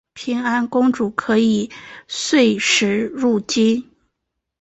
[0.33, 1.69] 安平公主可以
[2.07, 3.87] 岁时入京。